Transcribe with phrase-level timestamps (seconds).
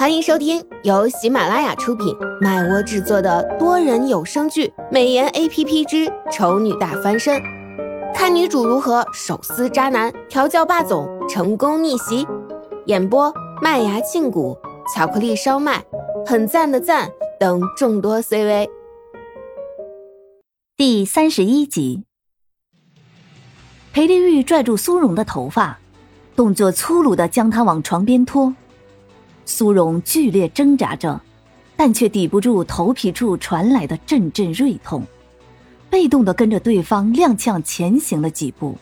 [0.00, 7.38] 欢迎收听由喜马拉雅出品、麦窝制作的多人有声剧《美颜 A P P 之丑女大翻身》，
[8.14, 12.26] 看女主如何手撕渣男、调教霸总、成功逆袭。
[12.86, 14.56] 演播：麦芽庆谷、
[14.96, 15.84] 巧克力烧麦、
[16.24, 18.70] 很赞的赞等众多 C V。
[20.78, 22.04] 第三十一集，
[23.92, 25.78] 裴丽玉拽住苏荣的头发，
[26.34, 28.54] 动作粗鲁的将她往床边拖。
[29.50, 31.20] 苏荣剧烈挣扎着，
[31.76, 35.04] 但却抵不住头皮处传来的阵阵锐痛，
[35.90, 38.78] 被动的跟着对方踉跄前行了几步。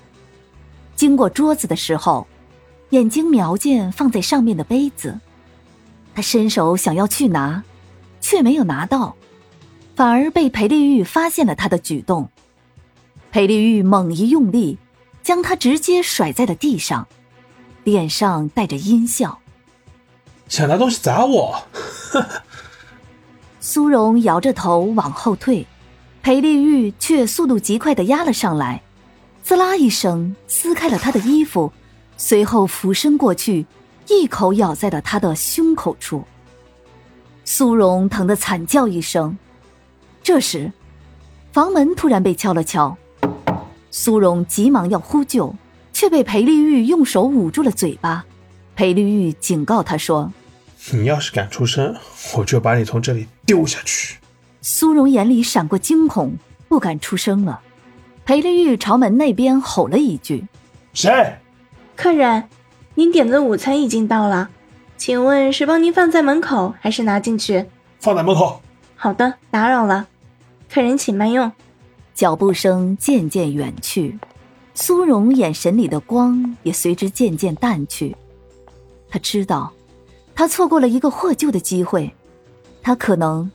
[0.95, 2.27] 经过桌子的时候，
[2.91, 5.19] 眼睛瞄见放在上面的杯子，
[6.15, 7.65] 他伸手想要去拿，
[8.21, 9.17] 却没有拿到，
[9.97, 12.29] 反而被裴丽玉发现了他的举动。
[13.33, 14.77] 裴丽玉猛一用力，
[15.23, 17.09] 将他直接甩在了地上，
[17.85, 19.41] 脸上带着阴笑。
[20.49, 21.63] 想拿东西砸我！
[23.61, 25.67] 苏荣摇着头往后退，
[26.23, 28.83] 裴丽玉却速度极快的压了上来，
[29.43, 31.71] 滋啦一声撕开了他的衣服，
[32.17, 33.67] 随后俯身过去，
[34.09, 36.25] 一口咬在了他的胸口处。
[37.45, 39.37] 苏荣疼得惨叫一声。
[40.23, 40.73] 这时，
[41.53, 42.97] 房门突然被敲了敲，
[43.91, 45.55] 苏荣急忙要呼救，
[45.93, 48.25] 却被裴丽玉用手捂住了嘴巴。
[48.75, 50.33] 裴丽玉警告他说。
[50.91, 51.95] 你要是敢出声，
[52.37, 54.19] 我就把你从这里丢下去。
[54.63, 56.35] 苏荣眼里闪过惊恐，
[56.69, 57.61] 不敢出声了。
[58.25, 60.47] 裴丽玉朝门那边吼了一句
[60.95, 61.39] ：“谁？
[61.97, 62.49] 客人，
[62.95, 64.51] 您点的午餐已经到了，
[64.97, 67.67] 请问是帮您放在门口，还是拿进去？
[68.01, 68.61] 放在门口。
[68.97, 70.09] 好的，打扰了，
[70.71, 71.51] 客人请慢用。”
[72.15, 74.19] 脚步声渐渐远去，
[74.75, 78.17] 苏荣眼神里的光也随之渐渐淡去。
[79.09, 79.73] 他知道。
[80.39, 82.15] 他错过了一个获救的机会，
[82.81, 83.51] 他可能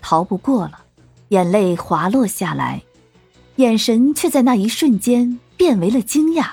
[0.00, 0.80] 逃不过了。
[1.28, 2.82] 眼泪滑落下来，
[3.54, 6.48] 眼神却在那一瞬间变为了惊讶。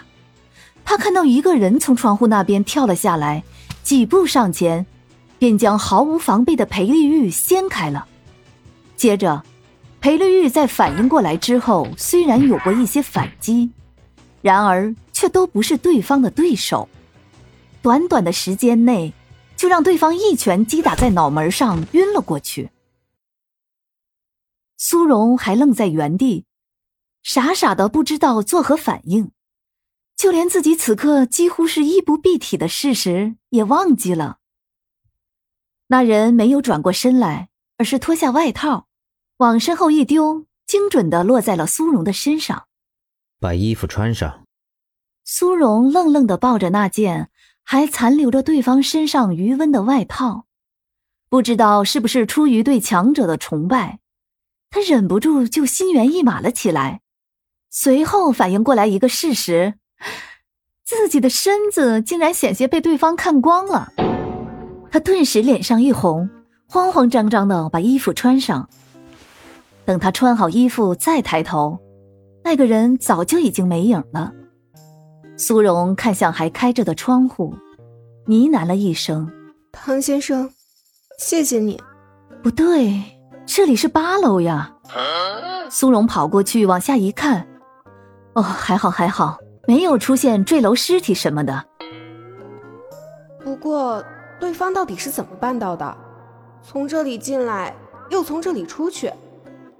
[0.85, 3.44] 他看到一个人从窗户那边跳了下来，
[3.81, 4.85] 几步上前，
[5.39, 8.06] 便将毫无防备的裴丽玉掀开了。
[8.95, 9.41] 接着，
[10.00, 13.72] 裴丽玉在反应过来之后，虽然有过一些反击，
[14.44, 16.88] 然而却都不是对方的对手。
[17.81, 19.11] 短短的时间内。
[19.61, 22.72] 就让对方一拳击打在脑门上，晕了过去。
[24.75, 26.45] 苏荣还愣在原地，
[27.22, 29.29] 傻傻的不知道作何反应，
[30.16, 34.39] 就连自己此刻几乎是衣不蔽体的事实也忘记了。
[35.89, 38.88] 那人没有转过身来，而是脱下外套，
[39.38, 42.66] 往身后一丢，精准的落在了苏荣的身上。
[43.39, 44.44] 把衣服穿上。
[45.23, 47.29] 苏荣愣愣的抱着那件。
[47.71, 50.43] 还残留着对方身上余温的外套，
[51.29, 53.99] 不知道是不是出于对强者的崇拜，
[54.69, 56.99] 他忍不住就心猿意马了起来。
[57.69, 59.75] 随后反应过来一个事实，
[60.83, 63.93] 自己的身子竟然险些被对方看光了。
[64.91, 66.29] 他顿时脸上一红，
[66.67, 68.67] 慌慌张张的把衣服穿上。
[69.85, 71.79] 等他穿好衣服再抬头，
[72.43, 74.33] 那个人早就已经没影了。
[75.41, 77.56] 苏荣看向还开着的窗户，
[78.28, 79.28] 呢喃了一声
[79.74, 80.47] ：“唐先生，
[81.18, 81.81] 谢谢你。”
[82.44, 83.02] 不对，
[83.47, 84.72] 这里是八楼呀。
[85.72, 87.47] 苏荣跑过去往下一看，
[88.34, 91.66] 哦，还好还好，没有出现坠楼尸体什么的。
[93.44, 94.06] 不过，
[94.40, 95.97] 对方到底是怎么办到的？
[96.62, 97.75] 从这里进来，
[98.12, 99.12] 又从这里出去，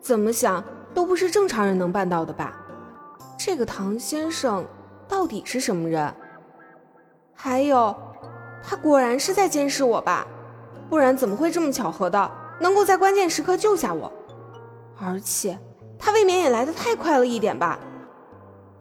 [0.02, 2.52] 怎么想都不是正常人能办到的吧？
[3.38, 4.66] 这个唐先生。
[5.22, 6.12] 到底是什么人？
[7.36, 7.96] 还有，
[8.64, 10.26] 他果然是在监视我吧？
[10.90, 14.12] 不然怎么会这么巧合的能够在关键时刻救下我？
[15.00, 15.60] 而且
[16.00, 17.78] 他未免也来得太快了一点吧？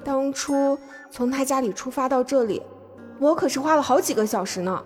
[0.03, 0.79] 当初
[1.11, 2.63] 从他家里出发到这里，
[3.19, 4.83] 我可是花了好几个小时呢。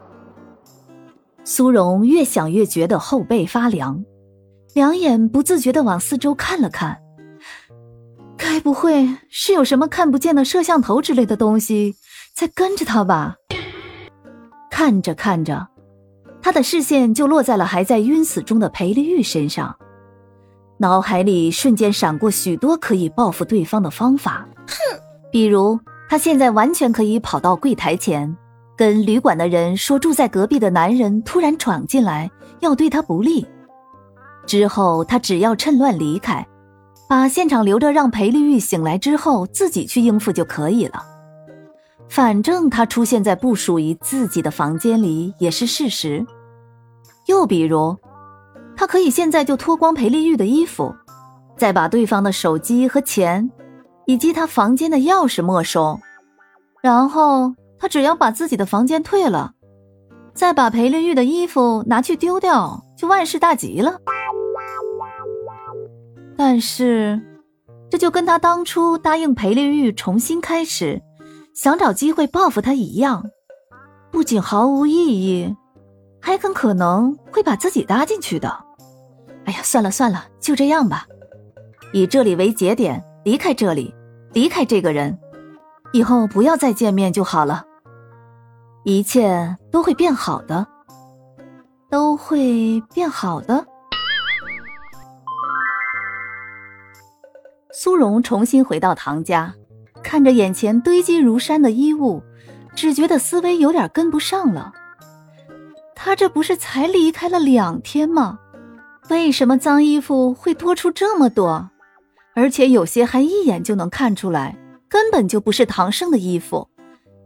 [1.44, 4.04] 苏荣越想越觉得后背发凉，
[4.74, 7.00] 两眼不自觉地往四周看了看。
[8.54, 11.96] 该不会是有什么看不见的摄像头之类的东西
[12.32, 13.34] 在跟着他吧？
[14.70, 15.66] 看着看着，
[16.40, 19.74] 他的视线就落在了还在晕死中的裴丽玉身上，
[20.78, 24.46] 脑海里瞬间闪过许多可以报复对方的方法。
[24.68, 25.00] 哼，
[25.32, 28.36] 比如他现在完全可以跑到柜台前，
[28.76, 32.30] 跟旅馆的人说住在隔壁的男人突然闯进来
[32.60, 33.44] 要对他不利，
[34.46, 36.46] 之后他只要趁乱离开。
[37.14, 41.00] 把现场留着，让裴丽玉醒来之后自己去应付就可以了。
[42.08, 46.26] 反正他出现在不属于自己的房间里也是事实。
[47.26, 47.96] 又比如，
[48.76, 50.92] 他可以现在就脱光裴丽玉的衣服，
[51.56, 53.48] 再把对方的手机和钱，
[54.06, 56.00] 以及他房间的钥匙没收，
[56.82, 59.52] 然后他只要把自己的房间退了，
[60.34, 64.00] 再把裴丽玉的衣服拿去丢掉，就万事大吉了。
[66.36, 67.20] 但是，
[67.90, 71.00] 这就跟他当初答应裴丽玉重新开始，
[71.54, 73.24] 想找机会报复他一样，
[74.10, 75.54] 不仅毫无意义。
[76.20, 78.48] 还很可能会把自己搭进去的。
[79.44, 81.06] 哎呀，算了算了，就这样吧，
[81.92, 83.94] 以这里为节点，离开这里，
[84.32, 85.18] 离开这个人，
[85.92, 87.64] 以后不要再见面就好了。
[88.84, 90.66] 一切都会变好的，
[91.90, 93.66] 都会变好的。
[97.76, 99.52] 苏荣重新回到唐家，
[100.00, 102.22] 看着眼前堆积如山的衣物，
[102.76, 104.72] 只觉得思维有点跟不上了。
[105.92, 108.38] 他这不是才离开了两天吗？
[109.10, 111.68] 为什么脏衣服会多出这么多？
[112.36, 114.56] 而且有些还一眼就能看出来，
[114.88, 116.68] 根本就不是唐胜的衣服，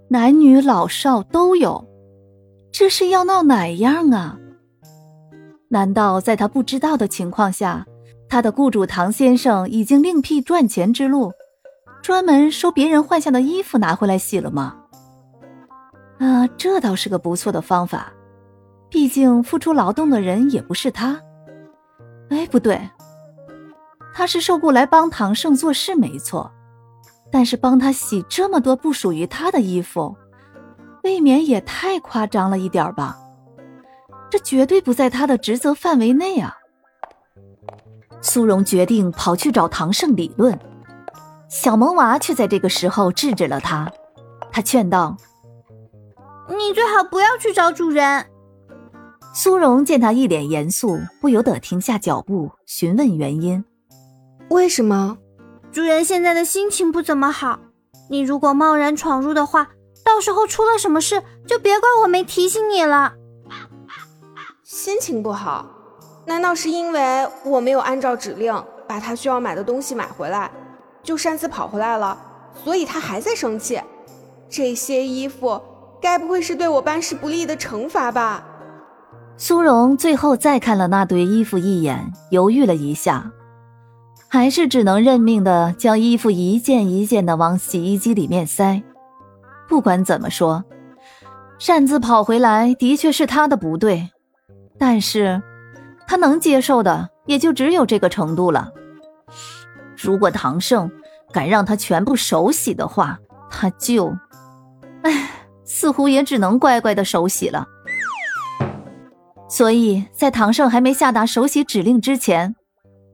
[0.08, 1.86] 男女老少都有。
[2.72, 4.38] 这是要闹哪样啊？
[5.68, 7.86] 难道在他不知道的情况下，
[8.28, 11.32] 他的雇主唐先生已经另辟赚钱之路，
[12.02, 14.76] 专门收别人换下的衣服拿回来洗了吗？
[16.18, 18.12] 啊，这倒是个不错的方法。
[18.90, 21.20] 毕竟付出劳动的人也不是他。
[22.30, 22.80] 哎，不对，
[24.14, 26.50] 他是受雇来帮唐胜做事没错，
[27.30, 30.16] 但是帮他洗这么多不属于他的衣服，
[31.02, 33.18] 未免也太夸张了一点吧？
[34.30, 36.54] 这绝对不在他的职责范围内啊！
[38.20, 40.58] 苏荣决定跑去找唐胜理论，
[41.48, 43.90] 小萌娃却在这个时候制止了他。
[44.50, 45.16] 他劝道
[46.48, 48.26] ：“你最好不要去找主人。”
[49.34, 53.64] 苏荣见他一脸严肃，不由得停下脚步，询问原因
[54.50, 55.16] ：“为什么？
[55.70, 57.60] 主人现在的心情不怎么好。
[58.10, 59.68] 你如果贸然闯入的话，
[60.04, 63.12] 到时候出了什么事，就别怪我没提醒你了。”
[64.64, 65.66] 心情不好？
[66.28, 68.54] 难道是因为我没有按照指令
[68.86, 70.50] 把他需要买的东西买回来，
[71.02, 72.16] 就擅自跑回来了，
[72.62, 73.80] 所以他还在生气？
[74.50, 75.58] 这些衣服
[76.02, 78.44] 该不会是对我办事不利的惩罚吧？
[79.38, 83.30] 苏荣最后再看了那堆衣服一眼，犹豫了一下，
[84.28, 88.82] 还是只能认命的将衣服一件一件的往洗衣机里面塞。
[89.66, 90.62] 不管怎么说，
[91.58, 94.10] 擅自跑回来的确是他的不对，
[94.78, 95.42] 但是
[96.08, 98.72] 他能接受的也就只有这个程度了。
[99.94, 100.90] 如果唐胜
[101.32, 103.18] 敢让他全部手洗的话，
[103.50, 104.16] 他就……
[105.02, 105.30] 唉，
[105.64, 107.66] 似乎也只能乖乖的手洗了。
[109.50, 112.56] 所以在唐胜还没下达手洗指令之前，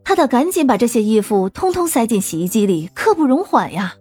[0.05, 3.95] 他得赶紧把这些衣服通通塞进洗衣机里，刻不容缓呀！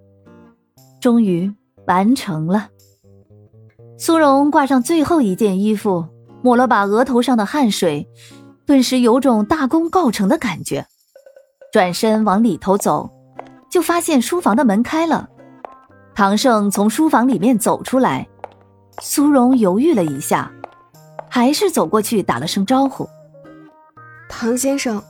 [1.02, 1.52] 终于
[1.88, 2.70] 完成了。
[3.98, 6.06] 苏荣挂上最后一件衣服，
[6.44, 8.08] 抹了把额头上的汗水，
[8.66, 10.86] 顿时有种大功告成的感觉。
[11.72, 13.10] 转身往里头走，
[13.70, 15.30] 就发现书房的门开了，
[16.14, 18.28] 唐胜从书房里面走出来。
[19.02, 20.52] 苏荣犹豫了一下。
[21.30, 23.10] 还是走过去打了声招呼，
[24.30, 25.02] 唐先生。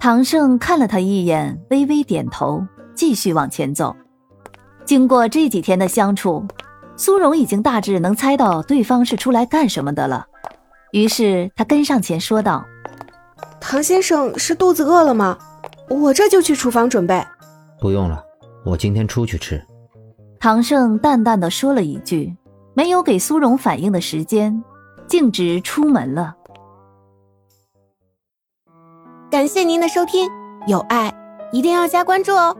[0.00, 3.94] 唐胜看了他一眼，微微点头，继续往前走。
[4.84, 6.44] 经过这几天的相处，
[6.96, 10.26] 苏荣已经大致能猜到对方是出来干什么的了。
[10.90, 12.64] 于是他跟上前说道
[13.64, 15.38] ：“唐先生是肚子饿了吗？
[15.88, 17.24] 我这就去厨房准备。
[17.80, 18.22] ”“不用了，
[18.64, 19.64] 我今天出去吃。”
[20.40, 22.36] 唐胜淡淡的说了一句，
[22.74, 24.62] 没有给苏荣反应的时间。
[25.06, 26.34] 径直出门了。
[29.30, 30.28] 感谢您的收听，
[30.66, 31.12] 有爱
[31.52, 32.56] 一定要加关注哦。